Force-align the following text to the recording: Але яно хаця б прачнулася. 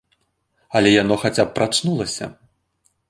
Але 0.79 0.93
яно 0.95 1.15
хаця 1.23 1.45
б 1.49 1.55
прачнулася. 1.59 2.33